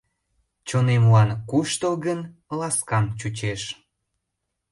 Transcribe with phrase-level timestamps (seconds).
[0.67, 2.19] Чонемлан куштылгын,
[2.59, 3.61] ласкан чучеш.